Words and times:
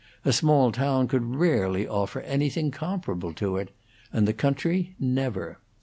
A 0.25 0.33
small 0.33 0.71
town 0.71 1.07
could 1.07 1.35
rarely 1.35 1.87
offer 1.87 2.21
anything 2.21 2.71
comparable 2.71 3.33
to 3.33 3.57
it, 3.57 3.69
and 4.11 4.27
the 4.27 4.33
country 4.33 4.95
never. 4.99 5.59